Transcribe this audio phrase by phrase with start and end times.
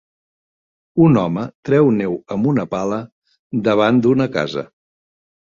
[1.07, 2.99] Un home treu neu amb una pala
[3.71, 4.69] davant d'una casa.